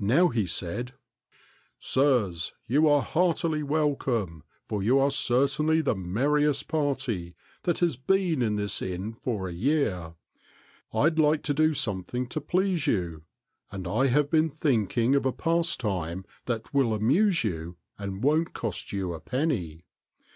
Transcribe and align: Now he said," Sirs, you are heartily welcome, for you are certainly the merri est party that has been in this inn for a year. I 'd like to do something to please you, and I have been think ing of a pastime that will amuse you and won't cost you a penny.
Now 0.00 0.30
he 0.30 0.46
said," 0.46 0.94
Sirs, 1.78 2.52
you 2.66 2.88
are 2.88 3.02
heartily 3.02 3.62
welcome, 3.62 4.42
for 4.66 4.82
you 4.82 4.98
are 4.98 5.12
certainly 5.12 5.80
the 5.80 5.94
merri 5.94 6.44
est 6.44 6.66
party 6.66 7.36
that 7.62 7.78
has 7.78 7.96
been 7.96 8.42
in 8.42 8.56
this 8.56 8.82
inn 8.82 9.12
for 9.12 9.46
a 9.48 9.52
year. 9.52 10.14
I 10.92 11.08
'd 11.08 11.20
like 11.20 11.44
to 11.44 11.54
do 11.54 11.72
something 11.72 12.26
to 12.30 12.40
please 12.40 12.88
you, 12.88 13.22
and 13.70 13.86
I 13.86 14.08
have 14.08 14.28
been 14.28 14.50
think 14.50 14.98
ing 14.98 15.14
of 15.14 15.24
a 15.24 15.30
pastime 15.30 16.24
that 16.46 16.74
will 16.74 16.92
amuse 16.92 17.44
you 17.44 17.76
and 17.96 18.24
won't 18.24 18.52
cost 18.52 18.92
you 18.92 19.14
a 19.14 19.20
penny. 19.20 19.84